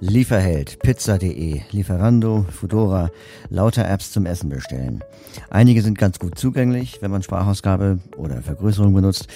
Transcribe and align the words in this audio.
Lieferheld, 0.00 0.80
Pizza.de, 0.80 1.62
Lieferando, 1.70 2.44
Fudora, 2.50 3.10
lauter 3.48 3.88
Apps 3.88 4.10
zum 4.12 4.26
Essen 4.26 4.48
bestellen. 4.48 5.04
Einige 5.50 5.82
sind 5.82 5.98
ganz 5.98 6.18
gut 6.18 6.38
zugänglich, 6.38 6.98
wenn 7.00 7.10
man 7.10 7.22
Sprachausgabe 7.22 8.00
oder 8.16 8.42
Vergrößerung 8.42 8.92
benutzt, 8.92 9.28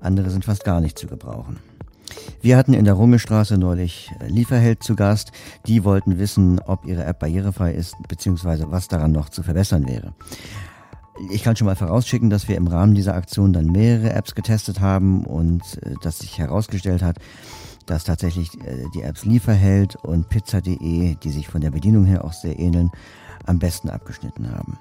andere 0.00 0.30
sind 0.30 0.44
fast 0.44 0.64
gar 0.64 0.80
nicht 0.80 0.98
zu 0.98 1.06
gebrauchen. 1.08 1.58
Wir 2.40 2.56
hatten 2.56 2.74
in 2.74 2.84
der 2.84 2.94
Rungestraße 2.94 3.58
neulich 3.58 4.10
Lieferheld 4.26 4.82
zu 4.82 4.94
Gast. 4.94 5.32
Die 5.66 5.82
wollten 5.82 6.18
wissen, 6.18 6.60
ob 6.60 6.84
ihre 6.84 7.04
App 7.04 7.18
barrierefrei 7.18 7.72
ist, 7.72 7.94
beziehungsweise 8.08 8.70
was 8.70 8.88
daran 8.88 9.12
noch 9.12 9.30
zu 9.30 9.42
verbessern 9.42 9.88
wäre. 9.88 10.14
Ich 11.30 11.42
kann 11.42 11.56
schon 11.56 11.66
mal 11.66 11.76
vorausschicken, 11.76 12.28
dass 12.28 12.48
wir 12.48 12.56
im 12.56 12.66
Rahmen 12.66 12.94
dieser 12.94 13.14
Aktion 13.14 13.52
dann 13.52 13.66
mehrere 13.66 14.12
Apps 14.12 14.34
getestet 14.34 14.80
haben 14.80 15.24
und 15.24 15.62
äh, 15.82 15.94
dass 16.02 16.18
sich 16.18 16.38
herausgestellt 16.38 17.02
hat, 17.02 17.18
dass 17.86 18.04
tatsächlich 18.04 18.60
äh, 18.60 18.84
die 18.94 19.02
Apps 19.02 19.24
Lieferheld 19.24 19.96
und 19.96 20.28
Pizza.de, 20.28 21.16
die 21.16 21.30
sich 21.30 21.48
von 21.48 21.60
der 21.60 21.70
Bedienung 21.70 22.04
her 22.04 22.24
auch 22.24 22.32
sehr 22.32 22.58
ähneln, 22.58 22.90
am 23.46 23.58
besten 23.58 23.90
abgeschnitten 23.90 24.50
haben. 24.50 24.78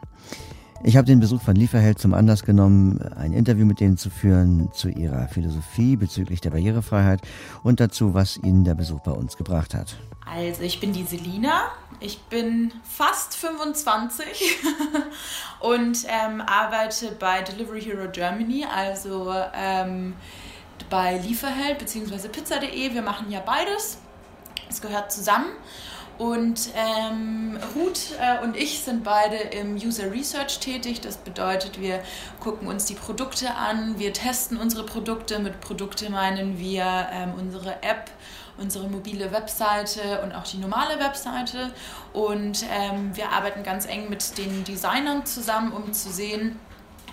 Ich 0.85 0.97
habe 0.97 1.07
den 1.07 1.21
Besuch 1.21 1.41
von 1.41 1.55
Lieferheld 1.55 1.97
zum 1.97 2.13
Anlass 2.13 2.43
genommen, 2.43 3.01
ein 3.15 3.31
Interview 3.31 3.65
mit 3.65 3.79
denen 3.79 3.97
zu 3.97 4.09
führen 4.09 4.69
zu 4.73 4.89
ihrer 4.89 5.29
Philosophie 5.29 5.95
bezüglich 5.95 6.41
der 6.41 6.49
Barrierefreiheit 6.49 7.21
und 7.63 7.79
dazu, 7.79 8.13
was 8.13 8.35
ihnen 8.35 8.65
der 8.65 8.75
Besuch 8.75 8.99
bei 8.99 9.11
uns 9.11 9.37
gebracht 9.37 9.73
hat. 9.73 9.95
Also 10.25 10.61
ich 10.63 10.81
bin 10.81 10.91
die 10.91 11.03
Selina, 11.03 11.71
ich 12.01 12.19
bin 12.23 12.73
fast 12.83 13.35
25 13.35 14.57
und 15.61 16.05
ähm, 16.07 16.41
arbeite 16.41 17.13
bei 17.17 17.41
Delivery 17.43 17.81
Hero 17.81 18.09
Germany, 18.11 18.65
also 18.65 19.33
ähm, 19.55 20.15
bei 20.89 21.17
Lieferheld 21.17 21.79
bzw. 21.79 22.27
pizza.de. 22.27 22.93
Wir 22.93 23.01
machen 23.01 23.31
ja 23.31 23.39
beides. 23.39 23.97
Es 24.69 24.81
gehört 24.81 25.11
zusammen. 25.11 25.47
Und 26.17 26.69
ähm, 26.75 27.57
Ruth 27.75 28.11
äh, 28.19 28.43
und 28.43 28.55
ich 28.55 28.81
sind 28.81 29.03
beide 29.03 29.35
im 29.35 29.75
User 29.75 30.11
Research 30.11 30.59
tätig. 30.59 31.01
Das 31.01 31.17
bedeutet, 31.17 31.81
wir 31.81 32.03
gucken 32.39 32.67
uns 32.67 32.85
die 32.85 32.93
Produkte 32.93 33.55
an, 33.55 33.97
wir 33.97 34.13
testen 34.13 34.57
unsere 34.57 34.85
Produkte. 34.85 35.39
Mit 35.39 35.59
Produkte 35.59 36.11
meinen 36.11 36.59
wir 36.59 37.07
ähm, 37.11 37.33
unsere 37.39 37.81
App, 37.81 38.11
unsere 38.59 38.87
mobile 38.89 39.31
Webseite 39.31 40.21
und 40.21 40.33
auch 40.33 40.43
die 40.43 40.57
normale 40.57 40.99
Webseite. 40.99 41.71
Und 42.13 42.63
ähm, 42.71 43.15
wir 43.15 43.31
arbeiten 43.31 43.63
ganz 43.63 43.87
eng 43.87 44.07
mit 44.09 44.37
den 44.37 44.63
Designern 44.65 45.25
zusammen, 45.25 45.71
um 45.71 45.93
zu 45.93 46.11
sehen, 46.11 46.59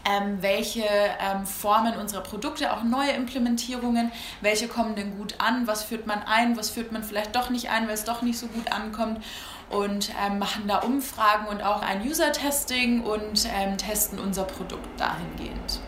ähm, 0.08 0.38
welche 0.40 0.84
ähm, 0.84 1.46
Formen 1.46 1.96
unserer 1.96 2.22
Produkte, 2.22 2.72
auch 2.72 2.82
neue 2.82 3.10
Implementierungen, 3.10 4.10
welche 4.40 4.68
kommen 4.68 4.94
denn 4.94 5.16
gut 5.16 5.34
an, 5.38 5.66
was 5.66 5.82
führt 5.82 6.06
man 6.06 6.22
ein, 6.22 6.56
was 6.56 6.70
führt 6.70 6.92
man 6.92 7.02
vielleicht 7.02 7.34
doch 7.36 7.50
nicht 7.50 7.70
ein, 7.70 7.86
weil 7.86 7.94
es 7.94 8.04
doch 8.04 8.22
nicht 8.22 8.38
so 8.38 8.46
gut 8.46 8.72
ankommt? 8.72 9.22
Und 9.68 10.10
ähm, 10.26 10.40
machen 10.40 10.64
da 10.66 10.78
Umfragen 10.78 11.46
und 11.46 11.62
auch 11.62 11.82
ein 11.82 12.02
User-Testing 12.02 13.02
und 13.04 13.48
ähm, 13.54 13.78
testen 13.78 14.18
unser 14.18 14.42
Produkt 14.42 14.88
dahingehend. 14.98 15.80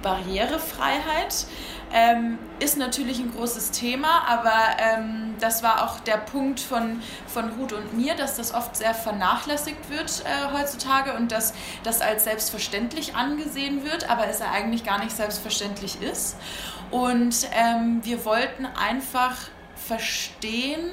Barrierefreiheit 0.00 1.46
ähm, 1.92 2.38
ist 2.58 2.78
natürlich 2.78 3.18
ein 3.18 3.32
großes 3.34 3.72
Thema, 3.72 4.26
aber 4.26 4.54
ähm, 4.78 5.25
das 5.40 5.62
war 5.62 5.84
auch 5.84 6.00
der 6.00 6.16
Punkt 6.16 6.60
von, 6.60 7.02
von 7.26 7.50
Ruth 7.52 7.72
und 7.72 7.96
mir, 7.96 8.14
dass 8.14 8.36
das 8.36 8.54
oft 8.54 8.76
sehr 8.76 8.94
vernachlässigt 8.94 9.90
wird 9.90 10.24
äh, 10.24 10.56
heutzutage 10.56 11.14
und 11.14 11.32
dass 11.32 11.54
das 11.82 12.00
als 12.00 12.24
selbstverständlich 12.24 13.14
angesehen 13.14 13.84
wird, 13.84 14.08
aber 14.08 14.28
es 14.28 14.40
ja 14.40 14.50
eigentlich 14.50 14.84
gar 14.84 15.02
nicht 15.02 15.16
selbstverständlich 15.16 16.00
ist. 16.02 16.36
Und 16.90 17.48
ähm, 17.52 18.00
wir 18.04 18.24
wollten 18.24 18.66
einfach 18.66 19.36
verstehen, 19.74 20.92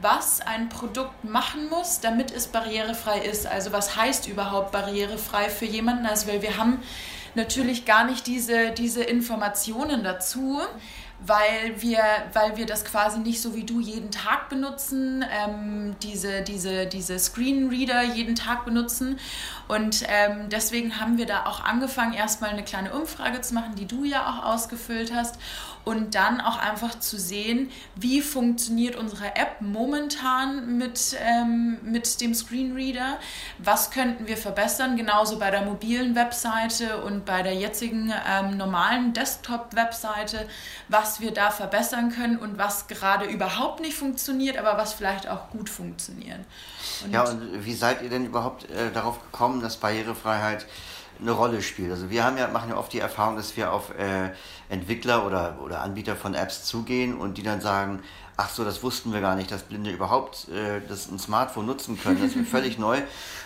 was 0.00 0.40
ein 0.40 0.68
Produkt 0.68 1.24
machen 1.24 1.68
muss, 1.68 2.00
damit 2.00 2.30
es 2.30 2.48
barrierefrei 2.48 3.20
ist. 3.20 3.46
Also 3.46 3.72
was 3.72 3.96
heißt 3.96 4.28
überhaupt 4.28 4.72
barrierefrei 4.72 5.48
für 5.48 5.64
jemanden? 5.64 6.06
Also 6.06 6.28
weil 6.28 6.42
wir 6.42 6.56
haben 6.56 6.82
natürlich 7.34 7.84
gar 7.84 8.04
nicht 8.04 8.26
diese, 8.26 8.70
diese 8.70 9.02
Informationen 9.02 10.02
dazu, 10.02 10.60
weil 11.24 11.80
wir, 11.80 12.00
weil 12.32 12.56
wir 12.56 12.66
das 12.66 12.84
quasi 12.84 13.18
nicht 13.18 13.40
so 13.40 13.54
wie 13.54 13.64
du 13.64 13.80
jeden 13.80 14.10
Tag 14.10 14.48
benutzen, 14.48 15.24
ähm, 15.30 15.96
diese, 16.02 16.42
diese, 16.42 16.86
diese 16.86 17.18
Screenreader 17.18 18.02
jeden 18.02 18.34
Tag 18.34 18.64
benutzen. 18.64 19.18
Und 19.68 20.04
ähm, 20.08 20.48
deswegen 20.50 21.00
haben 21.00 21.18
wir 21.18 21.26
da 21.26 21.46
auch 21.46 21.64
angefangen, 21.64 22.12
erstmal 22.12 22.50
eine 22.50 22.62
kleine 22.62 22.92
Umfrage 22.92 23.40
zu 23.40 23.54
machen, 23.54 23.74
die 23.76 23.86
du 23.86 24.04
ja 24.04 24.26
auch 24.26 24.44
ausgefüllt 24.44 25.12
hast. 25.14 25.36
Und 25.84 26.16
dann 26.16 26.40
auch 26.40 26.58
einfach 26.58 26.98
zu 26.98 27.16
sehen, 27.16 27.70
wie 27.94 28.20
funktioniert 28.20 28.96
unsere 28.96 29.36
App 29.36 29.60
momentan 29.60 30.78
mit, 30.78 31.16
ähm, 31.20 31.78
mit 31.82 32.20
dem 32.20 32.34
Screenreader, 32.34 33.18
was 33.58 33.92
könnten 33.92 34.26
wir 34.26 34.36
verbessern, 34.36 34.96
genauso 34.96 35.38
bei 35.38 35.52
der 35.52 35.62
mobilen 35.62 36.16
Webseite 36.16 37.02
und 37.02 37.24
bei 37.24 37.42
der 37.42 37.54
jetzigen 37.54 38.12
ähm, 38.28 38.56
normalen 38.56 39.12
Desktop-Webseite, 39.12 40.48
was 40.88 41.05
wir 41.20 41.32
da 41.32 41.50
verbessern 41.50 42.10
können 42.10 42.36
und 42.38 42.58
was 42.58 42.86
gerade 42.86 43.26
überhaupt 43.26 43.80
nicht 43.80 43.96
funktioniert, 43.96 44.58
aber 44.58 44.76
was 44.76 44.94
vielleicht 44.94 45.28
auch 45.28 45.50
gut 45.50 45.68
funktioniert. 45.70 46.40
Und 47.04 47.12
ja, 47.12 47.24
und 47.24 47.64
wie 47.64 47.74
seid 47.74 48.02
ihr 48.02 48.10
denn 48.10 48.26
überhaupt 48.26 48.70
äh, 48.70 48.90
darauf 48.92 49.20
gekommen, 49.22 49.60
dass 49.60 49.76
Barrierefreiheit 49.76 50.66
eine 51.20 51.30
Rolle 51.30 51.62
spielt. 51.62 51.90
Also 51.90 52.10
wir 52.10 52.24
haben 52.24 52.36
ja, 52.36 52.48
machen 52.48 52.70
ja 52.70 52.76
oft 52.76 52.92
die 52.92 53.00
Erfahrung, 53.00 53.36
dass 53.36 53.56
wir 53.56 53.72
auf 53.72 53.90
äh, 53.98 54.30
Entwickler 54.68 55.26
oder, 55.26 55.58
oder 55.62 55.80
Anbieter 55.80 56.16
von 56.16 56.34
Apps 56.34 56.64
zugehen 56.64 57.16
und 57.16 57.38
die 57.38 57.42
dann 57.42 57.60
sagen, 57.60 58.02
ach 58.36 58.50
so, 58.50 58.64
das 58.64 58.82
wussten 58.82 59.12
wir 59.12 59.20
gar 59.20 59.34
nicht, 59.34 59.50
dass 59.50 59.62
Blinde 59.62 59.90
überhaupt 59.90 60.48
äh, 60.48 60.80
das 60.88 61.10
ein 61.10 61.18
Smartphone 61.18 61.66
nutzen 61.66 61.98
können. 62.00 62.20
Das 62.20 62.34
ist 62.34 62.48
völlig 62.50 62.78
neu. 62.78 63.00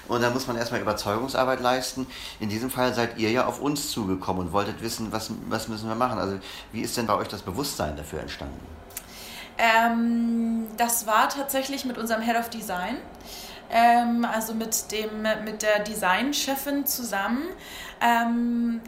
Und 0.09 0.23
da 0.23 0.31
muss 0.31 0.47
man 0.47 0.57
erstmal 0.57 0.81
Überzeugungsarbeit 0.81 1.61
leisten. 1.61 2.07
In 2.41 2.49
diesem 2.49 2.71
Fall 2.71 2.95
seid 2.95 3.19
ihr 3.19 3.31
ja 3.31 3.47
auf 3.47 3.61
uns 3.61 3.91
zugekommen 3.91 4.47
und 4.47 4.53
wolltet 4.53 4.83
wissen, 4.83 5.13
was, 5.13 5.31
was 5.49 5.69
müssen 5.69 5.89
wir 5.89 5.95
machen. 5.95 6.19
Also 6.19 6.39
wie 6.73 6.81
ist 6.81 6.97
denn 6.97 7.07
bei 7.07 7.15
euch 7.15 7.29
das 7.29 7.43
Bewusstsein 7.43 7.97
dafür 7.97 8.21
entstanden? 8.21 8.61
Ähm, 9.59 10.67
das 10.77 11.07
war 11.07 11.29
tatsächlich 11.29 11.85
mit 11.85 11.99
unserem 11.99 12.23
Head 12.23 12.37
of 12.37 12.49
Design 12.51 12.97
ähm, 13.71 14.25
also 14.25 14.55
mit, 14.55 14.91
dem, 14.91 15.23
mit 15.45 15.63
der 15.63 15.81
Designchefin 15.81 16.87
zusammen. 16.87 17.45
Ähm, 18.01 18.81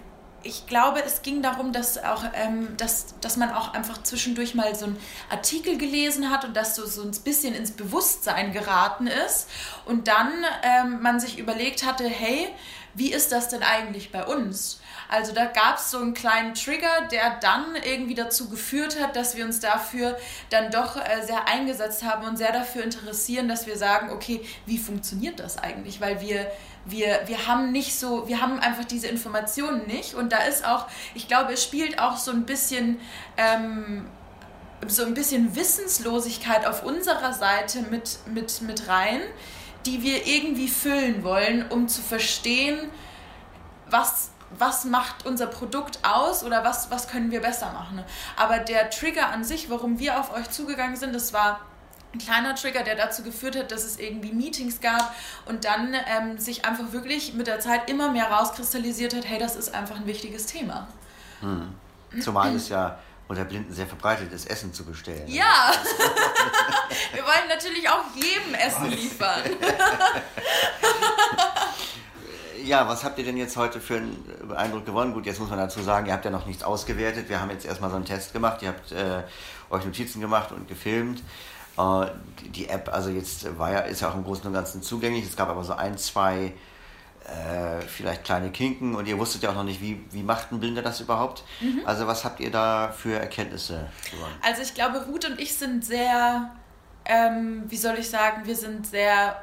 ich 0.44 0.66
glaube, 0.66 1.03
es 1.04 1.22
ging 1.22 1.42
darum, 1.42 1.72
dass, 1.72 2.03
auch, 2.03 2.25
ähm, 2.34 2.76
dass, 2.76 3.19
dass 3.20 3.36
man 3.36 3.53
auch 3.53 3.75
einfach 3.75 4.03
zwischendurch 4.03 4.54
mal 4.54 4.75
so 4.75 4.86
einen 4.86 4.98
Artikel 5.30 5.78
gelesen 5.78 6.30
hat 6.30 6.44
und 6.44 6.56
dass 6.56 6.75
so, 6.75 6.86
so 6.86 7.03
ein 7.03 7.12
bisschen 7.25 7.54
ins 7.54 7.72
Bewusstsein 7.72 8.53
geraten 8.53 9.06
ist 9.06 9.48
und 9.84 10.08
dann 10.08 10.32
ähm, 10.62 11.03
man 11.03 11.20
sich 11.20 11.38
überlegt 11.38 11.84
hatte, 11.86 12.04
hey, 12.04 12.48
wie 12.94 13.12
ist 13.12 13.32
das 13.32 13.48
denn 13.48 13.62
eigentlich 13.62 14.12
bei 14.12 14.25
uns? 14.25 14.80
Also 15.08 15.32
da 15.32 15.47
gab 15.47 15.76
es 15.76 15.91
so 15.91 15.98
einen 15.98 16.14
kleinen 16.14 16.54
Trigger, 16.54 17.09
der 17.10 17.38
dann 17.41 17.76
irgendwie 17.84 18.14
dazu 18.14 18.48
geführt 18.48 19.00
hat, 19.00 19.16
dass 19.16 19.36
wir 19.36 19.44
uns 19.44 19.60
dafür 19.60 20.19
dann 20.50 20.70
doch 20.70 20.97
äh, 20.97 21.22
sehr 21.24 21.48
eingesetzt 21.48 22.03
haben 22.03 22.26
und 22.26 22.36
sehr 22.36 22.53
dafür 22.53 22.82
interessieren, 22.82 23.48
dass 23.48 23.66
wir 23.66 23.76
sagen, 23.76 24.10
okay, 24.10 24.42
wie 24.66 24.78
funktioniert 24.78 25.41
das 25.41 25.59
eigentlich? 25.59 26.00
Weil 26.00 26.20
wir, 26.20 26.50
wir, 26.84 27.20
wir 27.26 27.47
haben 27.47 27.72
nicht 27.72 27.98
so, 27.98 28.28
wir 28.28 28.41
haben 28.41 28.59
einfach 28.59 28.84
diese 28.84 29.06
Informationen 29.06 29.87
nicht 29.87 30.15
und 30.15 30.32
da 30.32 30.38
ist 30.38 30.65
auch, 30.65 30.87
ich 31.15 31.28
glaube, 31.28 31.53
es 31.53 31.62
spielt 31.62 31.98
auch 32.00 32.16
so 32.16 32.31
ein 32.31 32.44
bisschen... 32.44 33.00
Ähm, 33.37 34.06
so 34.88 35.04
ein 35.04 35.15
bisschen 35.15 35.54
Wissenslosigkeit 35.54 36.66
auf 36.66 36.82
unserer 36.82 37.32
Seite 37.32 37.82
mit, 37.82 38.19
mit, 38.26 38.62
mit 38.62 38.88
rein, 38.88 39.21
die 39.87 40.03
wir 40.03 40.26
irgendwie 40.26 40.66
füllen 40.66 41.22
wollen, 41.22 41.69
um 41.69 41.87
zu 41.87 42.03
verstehen, 42.03 42.91
was 43.88 44.32
was 44.59 44.84
macht 44.84 45.25
unser 45.25 45.47
Produkt 45.47 46.00
aus 46.03 46.44
oder 46.44 46.65
was, 46.65 46.91
was 46.91 47.09
können 47.09 47.31
wir 47.31 47.41
besser 47.41 47.72
machen. 47.72 48.04
Aber 48.36 48.59
der 48.59 48.91
Trigger 48.91 49.30
an 49.30 49.45
sich, 49.45 49.71
warum 49.71 49.98
wir 49.98 50.21
auf 50.21 50.34
euch 50.34 50.51
zugegangen 50.51 50.97
sind, 50.97 51.15
das 51.15 51.33
war 51.33 51.60
ein 52.14 52.18
kleiner 52.18 52.54
Trigger, 52.54 52.82
der 52.82 52.94
dazu 52.94 53.22
geführt 53.22 53.56
hat, 53.56 53.72
dass 53.72 53.84
es 53.84 53.98
irgendwie 53.98 54.32
Meetings 54.32 54.80
gab 54.80 55.14
und 55.47 55.64
dann 55.64 55.94
ähm, 55.94 56.38
sich 56.38 56.64
einfach 56.64 56.92
wirklich 56.92 57.34
mit 57.34 57.47
der 57.47 57.60
Zeit 57.60 57.88
immer 57.88 58.10
mehr 58.10 58.30
rauskristallisiert 58.30 59.14
hat, 59.14 59.26
hey, 59.26 59.38
das 59.38 59.56
ist 59.56 59.74
einfach 59.74 59.97
ein 59.97 60.06
wichtiges 60.06 60.47
Thema. 60.47 60.88
Hm. 61.41 61.74
Zumal 62.20 62.54
es 62.54 62.68
ja 62.68 62.98
unter 63.28 63.44
Blinden 63.44 63.72
sehr 63.72 63.86
verbreitet 63.86 64.30
ist, 64.32 64.50
Essen 64.50 64.74
zu 64.74 64.84
bestellen. 64.84 65.26
Ja, 65.26 65.44
wir 67.14 67.22
wollen 67.22 67.48
natürlich 67.48 67.88
auch 67.88 68.04
jedem 68.14 68.54
Essen 68.54 68.91
liefern. 68.91 69.42
ja, 72.62 72.86
was 72.86 73.04
habt 73.04 73.18
ihr 73.18 73.24
denn 73.24 73.38
jetzt 73.38 73.56
heute 73.56 73.80
für 73.80 73.97
einen 73.97 74.53
Eindruck 74.54 74.84
gewonnen? 74.84 75.14
Gut, 75.14 75.24
jetzt 75.24 75.41
muss 75.41 75.48
man 75.48 75.59
dazu 75.59 75.82
sagen, 75.82 76.06
ihr 76.06 76.12
habt 76.12 76.26
ja 76.26 76.30
noch 76.30 76.44
nichts 76.44 76.62
ausgewertet. 76.62 77.30
Wir 77.30 77.41
haben 77.41 77.50
jetzt 77.50 77.64
erstmal 77.64 77.88
so 77.88 77.97
einen 77.97 78.04
Test 78.04 78.34
gemacht. 78.34 78.60
Ihr 78.60 78.68
habt 78.68 78.92
äh, 78.92 79.22
euch 79.70 79.86
Notizen 79.86 80.20
gemacht 80.20 80.53
und 80.53 80.68
gefilmt. 80.68 81.22
Äh, 81.78 82.07
die, 82.41 82.48
die, 82.51 82.69
App, 82.69 82.92
also 82.92 83.10
jetzt 83.10 83.59
war 83.59 83.72
ja, 83.72 83.78
ist 83.80 84.01
ja 84.01 84.10
auch 84.10 84.15
im 84.15 84.24
Großen 84.24 84.47
und 84.47 84.53
Ganzen 84.53 84.83
zugänglich. 84.83 85.24
Es 85.24 85.36
gab 85.36 85.48
aber 85.48 85.65
so 85.65 85.74
ein, 85.74 85.97
zwei 85.98 86.53
äh, 87.24 87.80
vielleicht 87.86 88.24
kleine 88.24 88.51
Kinken 88.51 88.95
und 88.95 89.07
ihr 89.07 89.19
wusstet 89.19 89.42
ja 89.42 89.51
auch 89.51 89.54
noch 89.54 89.65
nicht, 89.65 89.80
wie, 89.80 90.04
wie 90.10 90.22
macht 90.22 90.53
ein 90.53 90.60
Blinder 90.60 90.83
das 90.83 91.01
überhaupt. 91.01 91.45
Mhm. 91.60 91.83
Also 91.84 92.07
was 92.07 92.24
habt 92.24 92.41
ihr 92.41 92.51
da 92.51 92.92
für 92.92 93.19
Erkenntnisse 93.19 93.89
gewonnen? 94.10 94.34
Also 94.42 94.63
ich 94.63 94.74
glaube, 94.74 95.04
Ruth 95.07 95.24
und 95.24 95.41
ich 95.41 95.54
sind 95.54 95.84
sehr 95.84 96.51
ähm, 97.04 97.65
wie 97.69 97.77
soll 97.77 97.98
ich 97.98 98.09
sagen, 98.09 98.42
wir 98.45 98.57
sind 98.57 98.86
sehr 98.86 99.42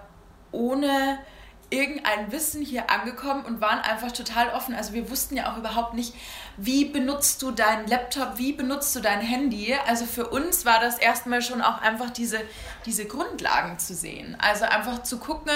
ohne 0.52 1.20
irgendein 1.70 2.32
Wissen 2.32 2.64
hier 2.64 2.90
angekommen 2.90 3.46
und 3.46 3.62
waren 3.62 3.80
einfach 3.80 4.12
total 4.12 4.50
offen. 4.50 4.74
Also 4.74 4.94
wir 4.94 5.10
wussten 5.10 5.38
ja 5.38 5.52
auch 5.52 5.58
überhaupt 5.58 5.94
nicht, 5.94 6.14
wie 6.58 6.86
benutzt 6.86 7.42
du 7.42 7.52
deinen 7.52 7.88
Laptop, 7.88 8.38
wie 8.38 8.54
benutzt 8.54 8.96
du 8.96 9.00
dein 9.00 9.22
Handy. 9.22 9.76
Also 9.88 10.06
für 10.06 10.28
uns 10.28 10.66
war 10.66 10.80
das 10.80 10.98
erstmal 10.98 11.42
schon 11.42 11.62
auch 11.62 11.82
einfach 11.82 12.10
diese, 12.10 12.40
diese 12.86 13.06
Grundlagen 13.06 13.78
zu 13.80 13.94
sehen. 13.94 14.36
Also 14.40 14.66
einfach 14.66 15.04
zu 15.04 15.20
gucken, 15.20 15.54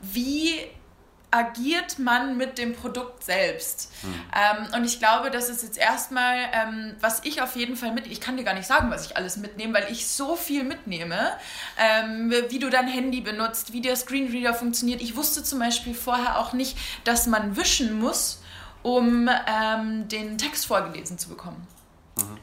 wie 0.00 0.54
agiert 1.30 1.98
man 1.98 2.36
mit 2.36 2.58
dem 2.58 2.74
Produkt 2.74 3.22
selbst. 3.24 3.92
Hm. 4.02 4.14
Ähm, 4.34 4.74
und 4.74 4.84
ich 4.84 4.98
glaube, 4.98 5.30
das 5.30 5.48
ist 5.48 5.62
jetzt 5.62 5.78
erstmal, 5.78 6.36
ähm, 6.52 6.96
was 7.00 7.24
ich 7.24 7.40
auf 7.42 7.56
jeden 7.56 7.76
Fall 7.76 7.92
mit, 7.92 8.06
ich 8.06 8.20
kann 8.20 8.36
dir 8.36 8.44
gar 8.44 8.54
nicht 8.54 8.66
sagen, 8.66 8.90
was 8.90 9.06
ich 9.06 9.16
alles 9.16 9.36
mitnehme, 9.36 9.74
weil 9.74 9.92
ich 9.92 10.08
so 10.08 10.36
viel 10.36 10.64
mitnehme, 10.64 11.32
ähm, 11.78 12.32
wie 12.48 12.58
du 12.58 12.68
dein 12.70 12.88
Handy 12.88 13.20
benutzt, 13.20 13.72
wie 13.72 13.80
der 13.80 13.96
Screenreader 13.96 14.54
funktioniert. 14.54 15.00
Ich 15.00 15.16
wusste 15.16 15.44
zum 15.44 15.58
Beispiel 15.58 15.94
vorher 15.94 16.38
auch 16.38 16.52
nicht, 16.52 16.76
dass 17.04 17.26
man 17.26 17.56
wischen 17.56 17.98
muss, 17.98 18.42
um 18.82 19.28
ähm, 19.28 20.08
den 20.08 20.38
Text 20.38 20.66
vorgelesen 20.66 21.18
zu 21.18 21.28
bekommen. 21.28 21.66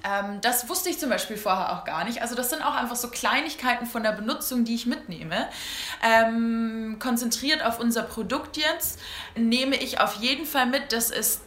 Ähm, 0.03 0.39
das 0.41 0.69
wusste 0.69 0.89
ich 0.89 0.99
zum 0.99 1.09
Beispiel 1.09 1.37
vorher 1.37 1.73
auch 1.73 1.85
gar 1.85 2.03
nicht. 2.03 2.21
Also 2.21 2.35
das 2.35 2.49
sind 2.49 2.61
auch 2.61 2.75
einfach 2.75 2.95
so 2.95 3.09
Kleinigkeiten 3.09 3.85
von 3.85 4.03
der 4.03 4.11
Benutzung, 4.11 4.63
die 4.65 4.75
ich 4.75 4.85
mitnehme. 4.85 5.47
Ähm, 6.03 6.97
konzentriert 6.99 7.63
auf 7.63 7.79
unser 7.79 8.03
Produkt 8.03 8.57
jetzt 8.57 8.99
nehme 9.35 9.75
ich 9.75 9.99
auf 9.99 10.15
jeden 10.15 10.45
Fall 10.45 10.65
mit, 10.65 10.91
dass 10.93 11.11
es 11.11 11.41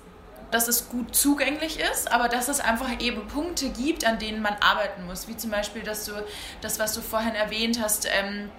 dass 0.50 0.66
es 0.66 0.88
gut 0.88 1.14
zugänglich 1.14 1.78
ist, 1.78 2.10
aber 2.10 2.28
dass 2.28 2.48
es 2.48 2.58
einfach 2.58 3.00
eben 3.00 3.28
Punkte 3.28 3.68
gibt, 3.68 4.04
an 4.04 4.18
denen 4.18 4.42
man 4.42 4.54
arbeiten 4.54 5.06
muss. 5.06 5.28
Wie 5.28 5.36
zum 5.36 5.50
Beispiel, 5.50 5.82
dass 5.82 6.04
du 6.06 6.12
das, 6.60 6.80
was 6.80 6.92
du 6.94 7.00
vorhin 7.00 7.34
erwähnt 7.34 7.80
hast, 7.80 8.08
ähm, 8.10 8.50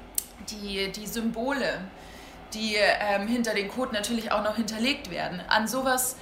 die, 0.50 0.92
die 0.92 1.06
Symbole, 1.06 1.82
die 2.54 2.76
ähm, 2.76 3.28
hinter 3.28 3.54
den 3.54 3.70
Code 3.70 3.94
natürlich 3.94 4.32
auch 4.32 4.44
noch 4.44 4.56
hinterlegt 4.56 5.10
werden. 5.10 5.42
An 5.48 5.68
sowas 5.68 6.16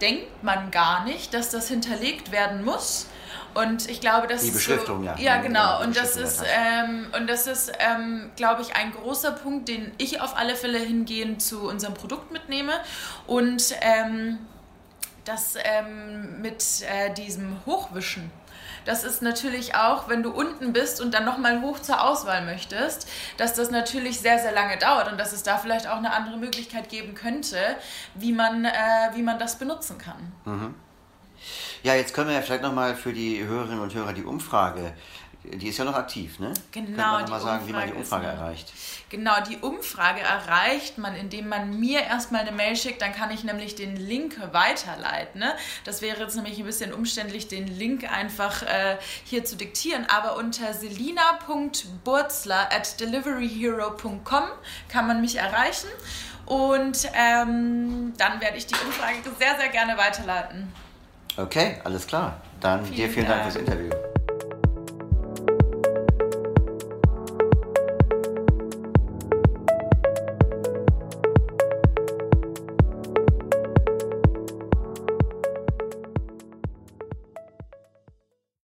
denkt 0.00 0.42
man 0.42 0.70
gar 0.70 1.04
nicht, 1.04 1.34
dass 1.34 1.50
das 1.50 1.68
hinterlegt 1.68 2.32
werden 2.32 2.64
muss. 2.64 3.06
Und 3.54 3.88
ich 3.88 4.00
glaube, 4.00 4.26
das 4.26 4.42
die 4.42 4.50
Beschriftung, 4.50 5.00
so, 5.00 5.04
ja. 5.04 5.16
Ja, 5.18 5.40
genau. 5.40 5.82
Und 5.82 5.96
das 5.96 6.16
ist, 6.16 6.44
ähm, 6.46 7.06
und 7.18 7.28
das 7.28 7.46
ist, 7.46 7.72
ähm, 7.78 8.30
glaube 8.36 8.62
ich, 8.62 8.76
ein 8.76 8.92
großer 8.92 9.32
Punkt, 9.32 9.68
den 9.68 9.90
ich 9.98 10.20
auf 10.20 10.36
alle 10.36 10.54
Fälle 10.54 10.78
hingehend 10.78 11.42
zu 11.42 11.68
unserem 11.68 11.94
Produkt 11.94 12.30
mitnehme. 12.30 12.72
Und 13.26 13.74
ähm, 13.80 14.38
das 15.24 15.54
ähm, 15.56 16.40
mit 16.40 16.64
äh, 16.82 17.12
diesem 17.14 17.56
Hochwischen 17.66 18.30
das 18.88 19.04
ist 19.04 19.20
natürlich 19.20 19.74
auch, 19.74 20.08
wenn 20.08 20.22
du 20.22 20.30
unten 20.30 20.72
bist 20.72 21.02
und 21.02 21.12
dann 21.12 21.26
nochmal 21.26 21.60
hoch 21.60 21.78
zur 21.78 22.02
Auswahl 22.02 22.46
möchtest, 22.46 23.06
dass 23.36 23.52
das 23.52 23.70
natürlich 23.70 24.18
sehr, 24.18 24.38
sehr 24.38 24.52
lange 24.52 24.78
dauert 24.78 25.12
und 25.12 25.18
dass 25.20 25.34
es 25.34 25.42
da 25.42 25.58
vielleicht 25.58 25.86
auch 25.86 25.98
eine 25.98 26.10
andere 26.10 26.38
Möglichkeit 26.38 26.88
geben 26.88 27.14
könnte, 27.14 27.58
wie 28.14 28.32
man, 28.32 28.64
äh, 28.64 28.70
wie 29.12 29.22
man 29.22 29.38
das 29.38 29.58
benutzen 29.58 29.98
kann. 29.98 30.32
Mhm. 30.46 30.74
Ja, 31.82 31.96
jetzt 31.96 32.14
können 32.14 32.28
wir 32.28 32.36
ja 32.36 32.40
vielleicht 32.40 32.62
nochmal 32.62 32.96
für 32.96 33.12
die 33.12 33.44
Hörerinnen 33.44 33.80
und 33.80 33.94
Hörer 33.94 34.14
die 34.14 34.24
Umfrage 34.24 34.94
die 35.56 35.68
ist 35.68 35.78
ja 35.78 35.84
noch 35.84 35.94
aktiv, 35.94 36.38
ne? 36.38 36.52
Genau. 36.72 37.16
Können 37.16 37.26
wir 37.26 37.30
mal 37.30 37.40
sagen, 37.40 37.66
wie 37.66 37.72
man 37.72 37.86
die 37.86 37.94
Umfrage 37.94 38.26
erreicht? 38.26 38.72
Genau, 39.10 39.34
die 39.48 39.56
Umfrage 39.58 40.20
erreicht 40.20 40.98
man, 40.98 41.14
indem 41.14 41.48
man 41.48 41.78
mir 41.78 42.02
erstmal 42.02 42.42
eine 42.42 42.52
Mail 42.52 42.76
schickt, 42.76 43.00
dann 43.02 43.12
kann 43.12 43.30
ich 43.30 43.44
nämlich 43.44 43.74
den 43.74 43.96
Link 43.96 44.38
weiterleiten. 44.52 45.40
Ne? 45.40 45.54
Das 45.84 46.02
wäre 46.02 46.20
jetzt 46.20 46.36
nämlich 46.36 46.58
ein 46.58 46.64
bisschen 46.64 46.92
umständlich, 46.92 47.48
den 47.48 47.66
Link 47.66 48.10
einfach 48.10 48.62
äh, 48.62 48.96
hier 49.24 49.44
zu 49.44 49.56
diktieren, 49.56 50.06
aber 50.08 50.36
unter 50.36 50.74
selina.burzler 50.74 52.72
at 52.72 53.00
deliveryhero.com 53.00 54.44
kann 54.88 55.06
man 55.06 55.20
mich 55.20 55.36
erreichen 55.36 55.88
und 56.48 57.08
ähm, 57.14 58.14
dann 58.16 58.40
werde 58.40 58.56
ich 58.56 58.66
die 58.66 58.74
Umfrage 58.74 59.16
sehr, 59.38 59.58
sehr 59.58 59.68
gerne 59.68 59.96
weiterleiten. 59.98 60.72
Okay, 61.36 61.78
alles 61.84 62.06
klar. 62.06 62.40
Dann 62.60 62.84
vielen 62.84 62.96
dir 62.96 63.08
vielen 63.10 63.26
Dank, 63.26 63.42
Dank 63.42 63.52
fürs 63.52 63.64
Interview. 63.64 63.90